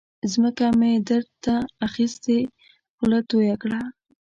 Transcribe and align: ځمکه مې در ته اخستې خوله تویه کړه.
ځمکه 0.31 0.65
مې 0.79 0.91
در 1.09 1.23
ته 1.43 1.55
اخستې 1.87 2.37
خوله 2.95 3.19
تویه 3.29 3.55
کړه. 3.61 3.81